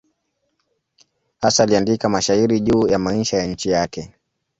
[1.41, 4.13] Hasa aliandika mashairi juu ya maisha ya nchi yake.